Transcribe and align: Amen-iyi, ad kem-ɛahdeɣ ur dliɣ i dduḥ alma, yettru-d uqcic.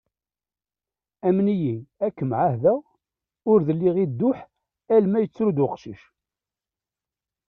Amen-iyi, 1.27 1.75
ad 2.05 2.11
kem-ɛahdeɣ 2.17 2.79
ur 3.49 3.57
dliɣ 3.67 3.95
i 4.03 4.05
dduḥ 4.09 4.39
alma, 4.95 5.19
yettru-d 5.19 5.57
uqcic. 5.65 6.01